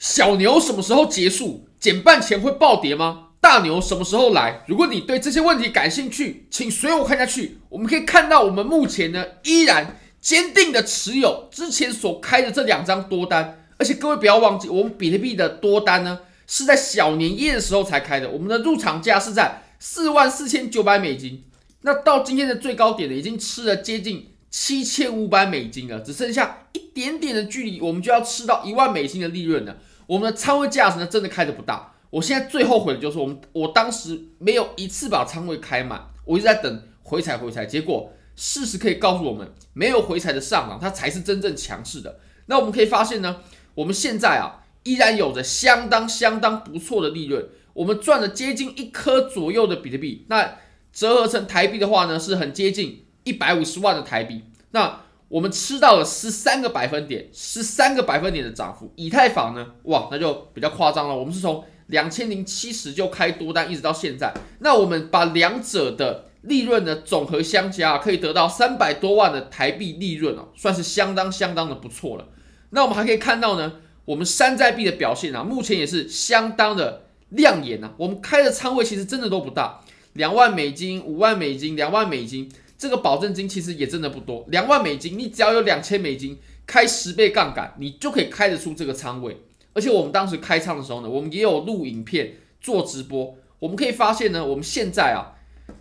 [0.00, 1.66] 小牛什么时候结束？
[1.78, 3.28] 减半前会暴跌吗？
[3.38, 4.64] 大牛什么时候来？
[4.66, 7.58] 如果你对这些问题感兴趣，请随我看下去。
[7.68, 21.44] 我们可以看到，我们目前呢依然坚定的持有之前所开的这两张多单，而且各位不要忘记，我们比特币的多单呢是在小年夜的时候才开的，我们的入场价是在四万四千九百美金。
[21.82, 29.76] 那到今天的最高点呢，已经吃了接近七千五百美金了，只剩下一点点的距离，我们就要吃到一万美金的利润了。
[30.10, 31.94] 我们的仓位价值呢，真的开的不大。
[32.10, 37.64] 我现在最后悔的就是我们，我当时没有一次把仓位开满，我一直在等回踩回踩。
[37.64, 42.18] 结果事实可以告诉我们，没有回踩的上涨，它才是真正强势的。
[42.46, 43.36] 那我们可以发现呢，
[43.76, 50.26] 我们现在啊，依然有着相当相当不错的利润，我们赚了接近一颗左右的比特币。
[50.28, 50.56] 那
[50.92, 54.42] 折合成台币的话呢，是很接近一百五十万的台币。
[54.72, 58.92] 那我们吃到了十三个百分点，十三个百分点的涨幅。
[58.96, 61.16] 以太坊呢，哇，那就比较夸张了。
[61.16, 64.34] 我们是从两千零七十就开多单，一直到现在。
[64.58, 72.26] 那我们把两者的利润呢总和相加，可以得到三百多万的台币利润哦，算是相当相当的不错了。
[72.70, 73.74] 那我们还可以看到呢，
[74.06, 77.94] 我们山寨币的表现啊，目前也是相当的亮眼啊。
[77.98, 79.80] 我们开的仓位其实真的都不大，
[80.14, 82.50] 两万美金、五万美金、两万美金。
[82.80, 89.36] 这个保证金其实也真的不多，两万美金，你只要有两千美金，开十倍杠杆，你就可以开得出这个仓位。
[89.74, 95.36] 而且我们当时开仓的时候呢，我们也有录影片做直播，我们可以发现呢，我们现在啊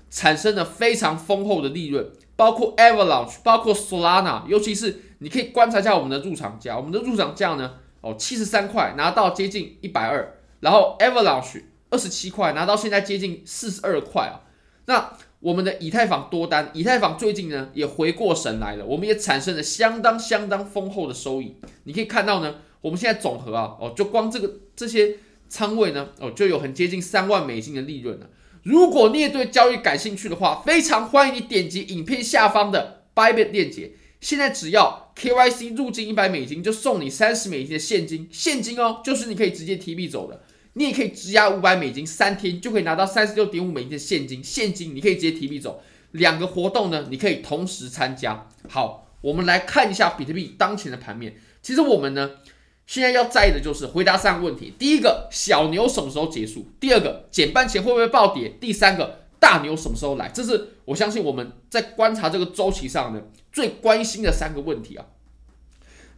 [0.10, 2.06] 产生了非常丰厚的利润，
[2.36, 11.62] 包括 Avalanche，包括 Solana，尤其是你可以观察一下我们的入场价，我们的入场价呢，哦七十三块拿到接近一百二，然后 Avalanche
[11.92, 14.44] 二十七块拿到现在接近四十二块啊，
[14.88, 15.14] 那。
[15.40, 21.56] 我们的以太坊多单，以太坊最近呢也回过神来了，我们也产生了相当相当丰厚的收益。
[21.86, 25.16] 你可以看到呢，我们现在总和啊，哦，就光这个这些
[25.48, 28.30] 仓位呢，哦，就有很接近三万美金的利润了。
[28.64, 33.94] 如果你也对交易感兴趣的话，非常欢迎你点击影片下方的 Bybit 链接。
[34.20, 40.42] 现在只要 KYC 入金一百美金，就送你三十美金的现金，现金哦，就是你可以直接提币走的。
[40.74, 44.44] 你也可以质押五百美金，三天就可以拿到三十六点五美金的现金。
[44.44, 45.82] 现金你可以直接提币走。
[46.12, 48.48] 两个活动呢，你可以同时参加。
[48.68, 51.36] 好，我们来看一下比特币当前的盘面。
[51.62, 52.32] 其实我们呢，
[52.88, 56.68] 现在要在意的就是回答三个问题：第一个，小牛什么时候结束？
[56.80, 58.50] 第二个，减半前会不会暴跌？
[58.60, 60.30] 第三个，大牛什么时候来？
[60.30, 63.22] 这是我相信我们在观察这个周期上呢
[63.52, 65.06] 最关心的三个问题啊。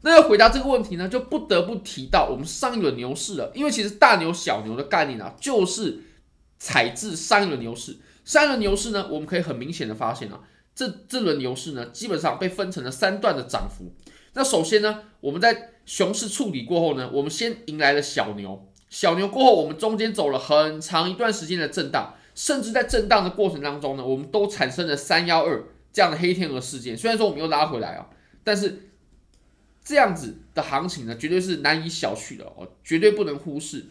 [0.04, 3.52] 那要回答这个问题呢，就不得不提到我们上一轮牛市了。
[3.54, 6.00] 因为其实大牛小牛的概念啊，就是
[6.58, 7.98] 采自上一轮牛市。
[8.26, 10.40] 上一轮牛市呢，我们可以很明显的发现啊，
[10.74, 13.94] 这这轮牛市呢，基本上被分成了三段的涨幅。
[14.34, 18.68] 那首先呢，我们在熊市处理过后呢，我们先迎来了小牛。
[18.90, 25.64] 小牛过后，我们中间走了很长一段时间的震荡，甚至在震荡的过程当中呢，我们都产生了三幺二
[25.94, 26.98] 这样的黑天鹅事件。
[26.98, 28.10] 虽然说我们又拉回来啊，
[28.44, 28.88] 但是。
[29.84, 33.86] 这样子的行情呢，绝对是难以小觑的哦，绝对不能忽视。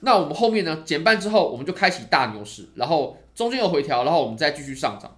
[0.00, 5.16] 那我们后面呢，减半之后，我们就开启大牛市，然后中间有回调，然后我们再继续上涨。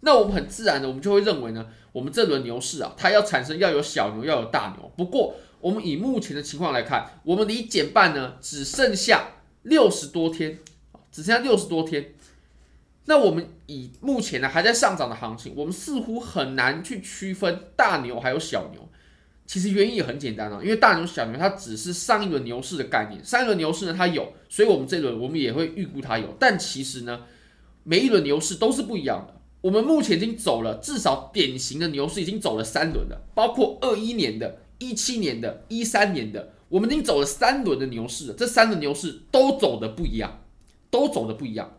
[0.00, 4.92] 那我们很自然的，我们就会认为呢，我们这轮牛市啊，它要产生要有小牛，要有大牛。
[4.96, 9.28] 不过，我们以目前的情况来看，我们离减半呢，只剩下
[9.62, 10.58] 六十多天，
[11.10, 12.14] 只剩下六十多天。
[13.06, 18.88] 那我们以目前呢还在上涨的行情，我们似乎很难去区分大牛还有小牛。
[19.46, 26.34] 其实原因也很简单啊，因为大牛小牛它只是上一轮牛市的概念，上一轮牛市呢它有，所以我们这轮我们也会预估它有。
[26.38, 27.22] 但其实呢，
[27.82, 29.40] 每一轮牛市都是不一样的。
[29.60, 38.34] 我们目前已经走了至少典型的牛市已经走了三轮了，包括二一年的、一七年的、一三年的，我们已经走了三轮的牛市了。
[38.34, 40.42] 这三轮牛市都走的不一样，
[40.90, 41.78] 都走的不一样。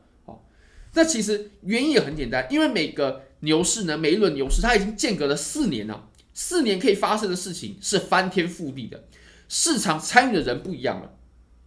[0.94, 9.04] 那其实原因也很简单，因为每个牛市呢，每一轮牛市它已经间隔了四年了，四年可以发生的事情是翻天覆地的，
[9.48, 11.14] 市场参与的人不一样了。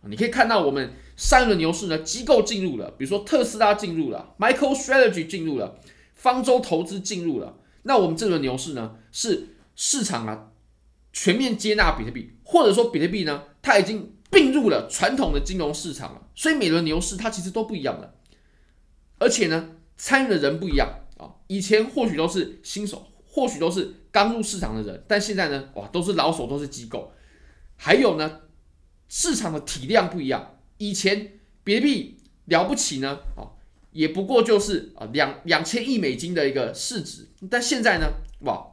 [0.09, 5.81] 你可以看到，我们上一轮牛市呢，机构进入了，比如说特斯拉进入了，MicroStrategy 进入了，
[6.15, 7.59] 方舟投资进入了。
[7.83, 10.53] 那我们这轮牛市呢，是市场啊
[11.13, 16.29] 全面接纳比特币，或者说比特币呢，它已经并入了传统的金融市场了。
[16.35, 18.15] 所以每轮牛市它其实都不一样的。
[19.19, 21.35] 而且呢，参与的人不一样啊。
[21.49, 27.13] 以前或许都是新手，或许都是刚入市场的人，但现在呢，哇，都是老手，都是机构。
[27.77, 28.41] 还有呢，
[29.11, 30.57] 市场的体量不一样。
[30.79, 32.17] 以前比特币
[32.47, 33.53] 了不起呢，啊，
[33.93, 38.07] 也不过就是啊两两千亿美金的一个市值，但现在呢，
[38.47, 38.69] 哇，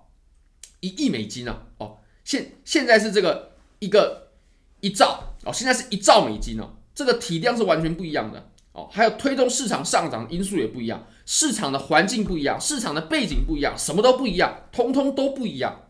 [0.80, 4.32] 一亿美金啊，哦，现现在是这个一个
[4.80, 8.88] 一兆哦，现在是一兆美金哦，这个体量是完全不一样的哦。
[8.90, 15.82] 还有推动市场上涨因素也不一样，市场的环境不一样，市场的背景不一样，什么都不一样，通通都不一样。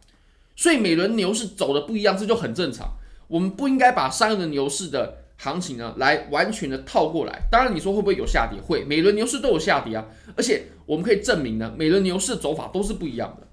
[0.56, 2.94] 所以每轮牛市走的不一样，这就很正常。
[3.28, 7.48] 我们不应该把上一轮牛市的行情呢来完全的套过来。
[7.50, 8.62] 当然，你说会不会有下跌？
[8.62, 10.06] 会，每轮牛市都有下跌啊。
[10.38, 13.48] 而且我们可以证明呢，每轮牛市的走法都是不一样的。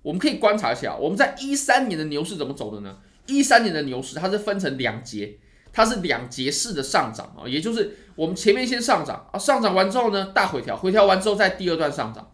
[0.00, 2.96] 我们可以观察一下，我们在一三年的牛市怎么走的呢？
[3.26, 5.36] 一三年的牛市它是分成两节，
[5.72, 12.30] 它是两节式的上涨啊，也就是我们前面先上涨啊，上涨完之后呢，大回调，回调完之后再第二段上涨。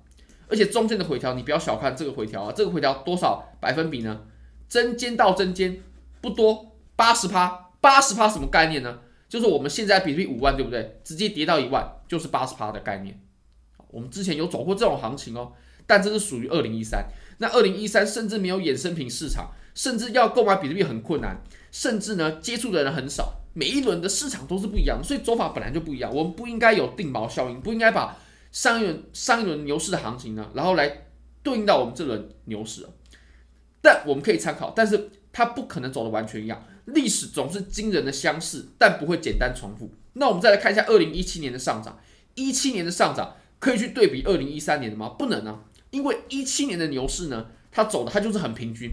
[0.49, 4.23] 而且中间的回调，你不要小看这个回调啊，这个回调多少百分比呢？
[4.69, 5.81] 针尖到针尖
[6.21, 8.99] 不多，八十趴，八十趴什么概念呢？
[9.29, 11.01] 就是我们现在比特币五万，对不对？
[11.05, 13.21] 直接跌到一万，就是八十趴的概念。
[13.93, 15.53] 我们之前有走过这种行情哦，
[15.87, 17.07] 但这是属于二零一三。
[17.39, 21.41] 那二零一三甚至没有衍生品市场，甚至要购买比特币很困难，
[21.71, 23.35] 甚至呢接触的人很少。
[23.57, 26.15] 每一轮的市场都是不一样的，所以走法本来就不一样。
[26.15, 28.17] 我们不应该有定锚效应，不应该把。
[28.53, 31.09] 上一轮上一轮牛市的行情呢，然后来
[31.43, 32.87] 对应到我们这轮牛市，
[33.83, 36.65] 但我们可以参考，但是它不可能走的完全一样。
[36.87, 39.91] 历史总是惊人的相似，但不会简单重复。
[40.15, 41.99] 那我们再来看一下二零一七年的上涨，
[42.35, 45.11] 一七年的上涨可以去对比二零一三年的吗？
[45.11, 48.89] 不能啊，因为一七年的牛市呢，它走的它就是很平均，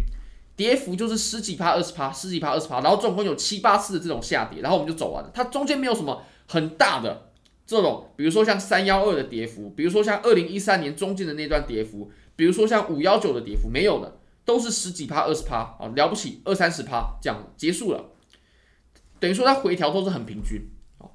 [0.56, 7.30] 跌幅就是十几趴、二十趴、十几趴、二十趴，然后总共有七八次的这种下跌，然后我们就走完了，它中间没有什么很大的。
[7.66, 18.10] 这种，比如说像三幺二的跌幅，比如说像二零一三年中间的那段跌幅，比如说像五幺九的跌幅，没有的，都是十几趴、二十趴啊，了不起二三十趴这样结束了，
[19.18, 20.62] 等于说它回调都是很平均
[20.98, 21.08] 啊。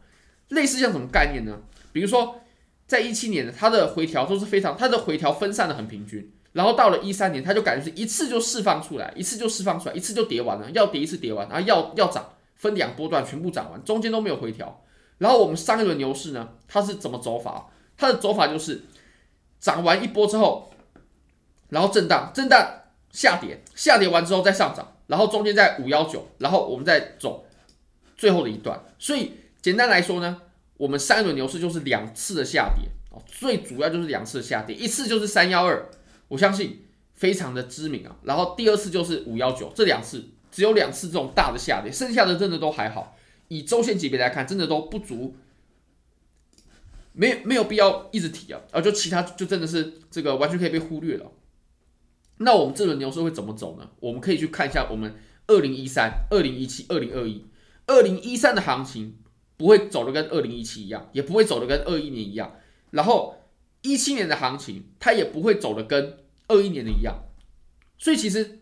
[0.49, 1.61] 类似像什么概念呢？
[1.93, 2.41] 比如说
[2.87, 14.82] 在一七年，它的回调都是非常，它的回调分散的很平均，然后到了一三年，它就感觉是一次就释放出来，一次就释放出来，一次就跌完了，要跌一次跌完，然后要要涨，分两波段全部涨完，中间都没有回调。
[15.19, 17.69] 然后我们上一轮牛市呢，它是怎么走法？
[17.96, 18.82] 它的走法就是
[19.60, 20.69] 涨完一波之后，
[21.69, 22.69] 然后震荡，震荡
[23.12, 27.46] 下跌，下跌完之后再上涨，然后中间在五幺九，然后我们再走
[28.16, 28.84] 最后的一段。
[28.99, 29.31] 所以
[29.62, 30.43] 简单来说呢，
[30.76, 35.88] 我们上一轮牛市就是两次的下跌哦，最主要就是两次下跌，一次就是三幺二，
[36.28, 36.84] 我相信
[37.14, 38.16] 非常的知名啊。
[38.22, 43.16] 然后第二次就是五幺九，这两次只有两次这种大的下跌，剩下的真的都还好。
[43.48, 45.34] 以周线级别来看，真的都不足，
[47.12, 51.32] 没没有必要一直提啊，啊，就其他就真的是这个完全可以被忽略了。
[52.38, 53.90] 那我们这轮牛市会怎么走呢？
[54.00, 55.16] 我们可以去看一下我们
[55.46, 57.46] 二零一三、二零一七、二零二一、
[57.86, 59.16] 二零一三的行情
[59.56, 62.54] 不会走的跟二零一七一样，也不会走的跟二一年一样，
[62.90, 63.38] 然后
[63.82, 67.25] 一七年的行情它也不会走的跟二一年的一样，
[67.98, 68.60] 所以其实。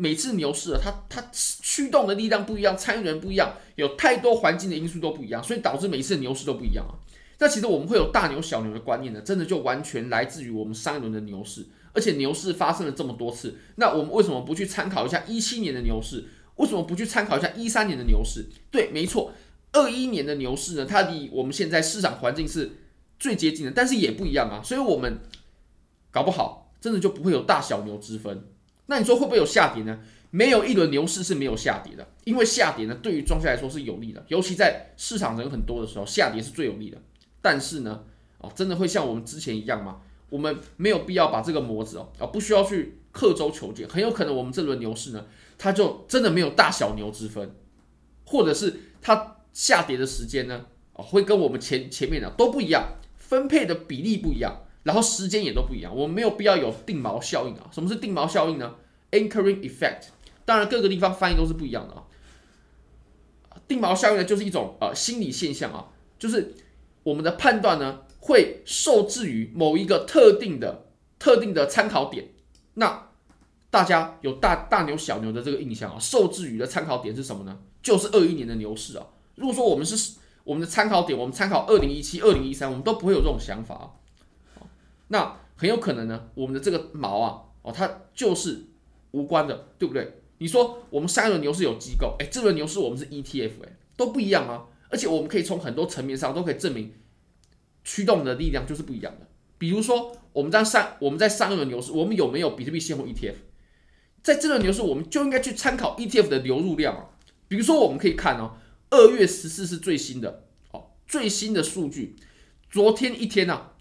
[0.00, 6.94] 每次牛市啊，它它驱动的力量不一样，参与人不一样，有太多环境的因素都不一样，所以导致每一次牛市都不一样啊。
[7.40, 16.26] 那其实我们会有大牛小牛的观念呢，真的就完全来自于我们上一轮的牛市，而且牛市发生了这么多次，那我们为什么不去参考一下一七年的牛市？
[16.54, 18.46] 为什么不去参考一下一三年的牛市？
[18.70, 19.32] 对，没错，
[19.72, 22.70] 二一年的牛市呢，它离我们现在市场环境是
[23.18, 24.62] 最接近的，但是也不一样啊。
[24.62, 25.20] 所以我们
[26.10, 28.44] 搞不好真的就不会有大小牛之分。
[28.86, 30.00] 那你说会不会有下跌呢？
[30.30, 36.98] 没有一轮牛市是没有下跌的，因为下跌呢，对于庄家来说是有利的，尤其在市场人很多的时候，下跌是最有利的。
[37.40, 38.04] 但是呢，
[38.38, 40.02] 哦，真的会像我们之前一样吗？
[40.28, 45.24] 我们没有必要把这个模子哦，啊，不需要去刻舟求剑，很有可能我们这轮牛市呢，
[45.56, 47.54] 它就真的没有大小牛之分，
[48.26, 52.97] 或者是它下跌的时间呢，啊，会跟我们前前面的都不一样，
[53.28, 54.64] 分配的比例不一样。
[54.84, 57.68] 然后时间也都不一样，我们没有必要有定锚效应啊。
[57.70, 58.74] 什么是定锚效应呢
[59.10, 60.04] ？Anchoring effect，
[60.46, 62.04] 当然各个地方翻译都是不一样的啊。
[63.66, 66.54] 定锚效应呢，就是一种呃心理现象啊，就是
[67.02, 70.86] 我们的判断呢会受制于某一个特定的
[71.18, 72.28] 特定的参考点。
[72.74, 73.10] 那
[73.68, 77.58] 大家有大大牛小牛的这个印象啊，受制于的参考点是什么呢？
[77.82, 79.06] 就是二一年的牛市啊。
[79.34, 80.14] 如果说我们是
[80.48, 83.86] 我们的参考点，我们参考二零一七、二零一三，我们都不会有这种想法啊。
[85.08, 88.64] 那很有可能呢，我们的这个毛啊，哦，它就是
[89.10, 90.22] 无关的，对不对？
[90.38, 94.64] 你说我们上一轮牛市有机构，哎，这轮牛市我们是 ETF，哎，都不一样啊。
[94.88, 96.94] 而且我们可以从很多层面上都可以证明，
[97.84, 99.28] 驱动的力量就是不一样的。
[99.58, 103.34] 比如说，我们在上我们在上一轮牛市，我们有没有比特币现货 ETF？
[104.22, 107.04] 在这轮牛市，我们就应该去参考 ETF 的流入量啊。
[107.48, 108.52] 比如说，我们可以看哦，
[108.90, 112.16] 二月十四是最新的哦，最新的数据，
[112.70, 113.72] 昨天一天啊。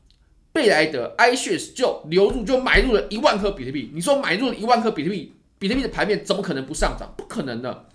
[0.53, 7.13] 贝莱德 iShares 就流入就买入了一万颗比特币，你说买入了一万颗比特币，比特币的盘面怎么可能不上涨？
[7.15, 7.85] 不可能的。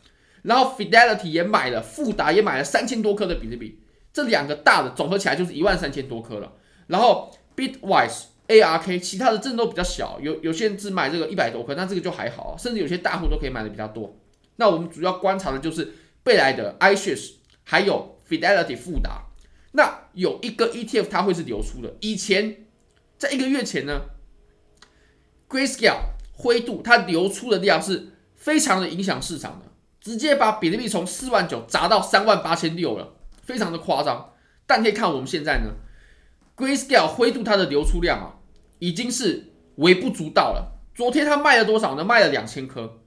[0.42, 3.81] 然后 Fidelity 也买了，富达也买了三千多颗的比特币，
[4.12, 6.52] 这两个大的总合起来就是一万三千多颗了。
[6.87, 14.16] 然后 Bitwise、ARK 其他的真的都比较小，有有些人只买这个一百多颗，那这个就还好，甚至有些大户都可以买的比较多。
[14.54, 15.92] 那我们主要观察的就是
[16.23, 17.33] 贝莱德 iShares
[17.64, 19.26] 还有 Fidelity 富达。
[19.73, 22.67] 那有一个 ETF 它会是流出的，以前
[23.19, 24.02] 在一个月前呢
[25.49, 26.00] ，Grayscale
[26.33, 29.67] 灰度它流出的量是非常的影响市场的。
[30.00, 33.14] 直接把比特币从四万九砸到三万八千六了，
[33.45, 34.33] 非常的夸张。
[34.67, 35.75] 但可以看我们现在呢
[36.57, 38.35] ，Grayscale 灰度它的流出量啊，
[38.81, 40.81] 已经是微不足道了。
[40.93, 42.05] 昨天它卖了多少呢？
[42.05, 43.00] 卖了两千颗，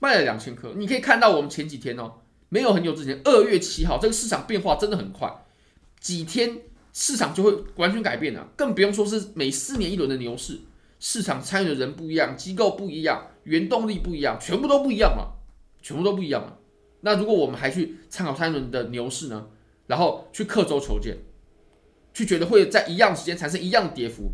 [0.00, 0.74] 卖了两千颗。
[0.74, 5.44] 你可以看到我们前几天哦，没有很久之前，二月七号这个市场变化真的很快，
[6.00, 6.58] 几天
[6.92, 8.48] 市场就会完全改变了。
[8.56, 10.60] 更不用说是每四年一轮的牛市，
[11.00, 15.34] 市场参与的人不一样，机构不一样，原动力不一样，全部都不一样了。
[15.82, 16.58] 全部都不一样了。
[17.02, 19.46] 那如果我们还去参考三轮的牛市呢？
[19.86, 21.16] 然后去刻舟求剑，
[22.12, 24.32] 去觉得会在一样时间产生一样跌幅，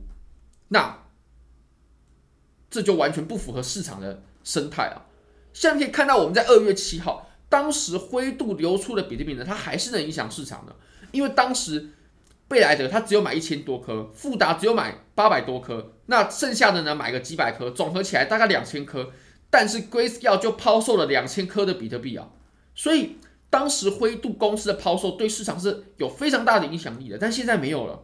[0.69, 1.05] 那
[2.71, 5.05] 这就完全不符合市场的生态啊！
[5.53, 10.75] 现在可以看到，我们在二月七号，当时灰度流出的比特币呢，它还是能影响市场的，
[11.11, 11.91] 因为当时
[12.49, 19.11] 贝莱德它只有买一千多颗，富达只有买八百多颗，那剩下的呢买个几百颗，总合起来大概两千颗。
[19.51, 22.31] 但是 Grayscale 就抛售了两千颗的比特币啊，
[22.75, 23.19] 所以
[23.51, 28.01] 当时灰度公司的抛售对市场是有非常大的影响力的，但现在没有了。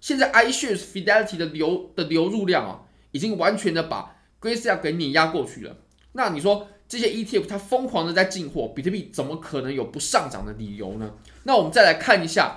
[0.00, 5.78] 现在 iShares Fidelity 的流的流入量啊，已经完全的把 Grayscale 给碾压过去了。
[6.12, 11.12] 那你说这些 ETF 它疯狂的在进货，比特币怎么可能有不上涨的理由呢？
[11.44, 12.56] 那我们再来看一下，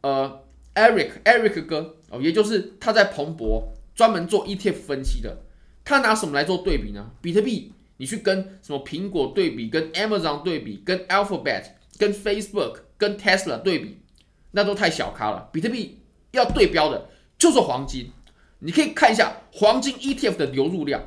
[0.00, 0.42] 呃
[0.74, 5.38] ，Eric Eric 哥哦，也就是他在彭博专门做 ETF 分析的。
[5.84, 7.12] 他拿什么来做对比呢？
[7.20, 11.64] 比特币，你去跟什么苹果对比，跟 Amazon 对比，跟 Alphabet、
[11.96, 14.00] 跟 Facebook、跟 Tesla 对比，
[14.50, 15.48] 那都太小咖了。
[15.52, 16.00] 比特币
[16.32, 17.08] 要对标的
[17.38, 18.10] 就是黄金。
[18.58, 21.00] 你可以看一下黄金 ETF 的流入量，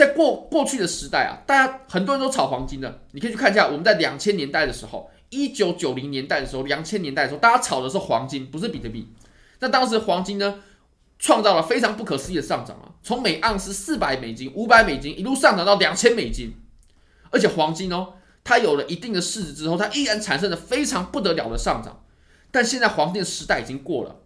[0.00, 3.02] 在过过去的时代啊，大家很多人都炒黄金的。
[3.12, 9.08] 你可以去看一下，我们在两千年代的时候，一九九零年代的时候，两千年代的时候，大家炒的是黄金，不是比特币。
[9.60, 10.60] 那当时黄金呢？
[11.22, 12.96] 创造了非常不可思议的上涨啊！
[13.02, 16.54] 从每盎司四百美金、五百美金一路上涨到两千美金，
[17.30, 22.02] 而且黄金哦，它有了一定的市值之后，它依然产生了非常不得了的上涨。
[22.50, 24.16] 但现在黄金的时代已经过了，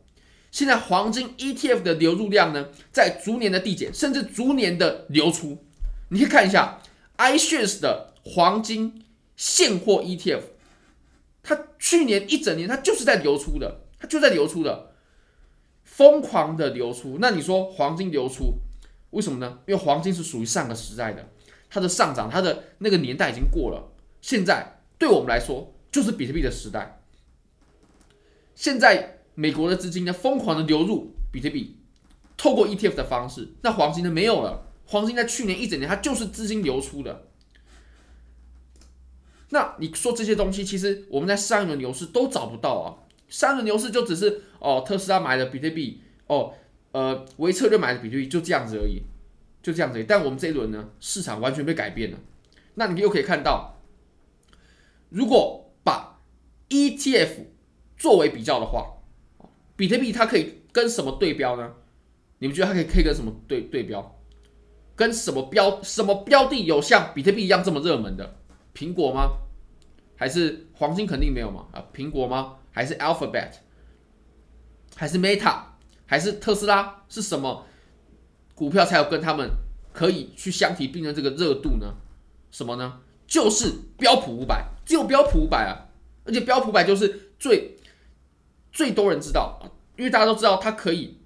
[0.54, 5.58] 现在黄金 ETF 的流入量呢，在逐年的递减，甚至逐年的流出。
[6.10, 6.80] 你可以看一下
[7.16, 10.42] iShares 的黄金现货 ETF，
[11.42, 14.92] 它去年一整年它就是在流出的，它就在流出的。
[15.82, 18.54] 疯狂的流出，那你说黄金流出
[19.10, 19.58] 为什么呢？
[19.66, 21.28] 因为黄金是属于上个时代的，
[21.68, 23.92] 它的上涨，它的那个年代已经过了。
[24.20, 27.00] 现在对我们来说，就是比特币的时代。
[28.54, 31.76] 现在美国的资金呢，疯狂的流入比特币，
[32.36, 34.70] 透过 ETF 的方式，那黄金呢没有了。
[34.86, 37.28] 黄金在去年一整年，它就是资金流出的。
[39.50, 42.86] 那你说这些东西，其实我们在上一轮牛市都找不到啊。
[43.28, 46.52] 上一轮牛市就只是哦，特斯拉买的比特币哦，
[46.92, 49.02] 呃，维策略买的比特币就这样子而已，
[49.62, 50.04] 就这样子而已。
[50.04, 52.18] 但我们这一轮呢，市场完全被改变了。
[52.74, 53.80] 那你又可以看到，
[55.08, 56.20] 如果把
[56.68, 57.46] ETF
[57.96, 58.98] 作为比较的话，
[59.76, 61.72] 比特币它可以跟什么对标呢？
[62.38, 64.20] 你们觉得它可以可以跟什么对对标？
[64.96, 68.36] 跟什么标什么标的有像比特币一样这么热门的？
[68.74, 69.30] 苹果吗？
[70.16, 71.66] 还是黄金肯定没有嘛？
[71.72, 72.56] 啊，苹果吗？
[72.70, 73.52] 还是 Alphabet，
[74.94, 75.58] 还是 Meta，
[76.06, 77.04] 还是特斯拉？
[77.08, 77.66] 是什么
[78.54, 79.50] 股票才有跟他们
[79.92, 81.94] 可以去相提并论这个热度呢？
[82.52, 83.00] 什么呢？
[83.26, 85.90] 就是标普五百，只有标普五百啊！
[86.24, 87.76] 而且标普五百就是最
[88.74, 91.20] 最多人知道啊，因为大家都知道它可以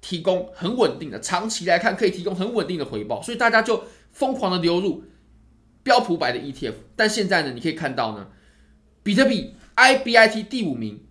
[0.00, 5.02] 提供很稳定的，长期来看可以提供很稳定的回报，所以大家就疯狂的流入
[5.82, 6.74] 标普百的 ETF。
[6.94, 8.28] 但现在呢，你可以看到呢，
[9.02, 9.54] 比特币。
[9.76, 11.06] IBIT 第五名，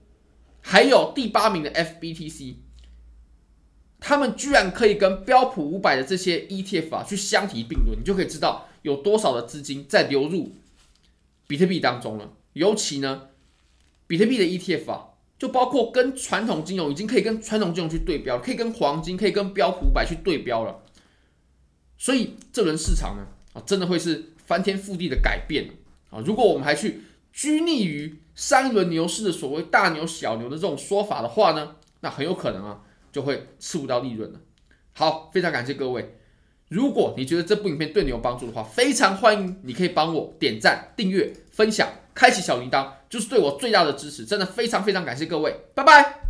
[0.61, 2.57] 还有第八名的 FBTC，
[3.99, 10.51] 他们居然可以跟标普五百的这些 ETF 啊去相提并论，你就可以知道有多少的资金在流入
[11.47, 12.33] 比特币当中了。
[12.53, 13.29] 尤其呢，
[14.05, 15.05] 比特币的 ETF 啊，
[15.39, 20.83] 就包括跟传统金融已经可以跟传统金融去对标，可以跟黄金，可以跟标普五百去对标了。
[21.97, 25.69] 所以这轮市场呢，啊，真的会是翻天覆地的改变
[26.09, 26.19] 啊！
[26.25, 32.81] 如果我们还去拘泥于上一轮牛市的所谓大牛小牛的这种说法的话呢，那很有可能啊
[33.11, 34.39] 就会吃不到利润了。
[34.93, 36.17] 好，非常感谢各位。
[36.67, 44.25] 如果你觉得这部影片对你有帮助的话，非常欢迎你可以帮我点赞、订阅、分享、开启小铃铛，就是对我最大的支持。
[44.25, 46.28] 真的非常非常感谢各位，拜拜。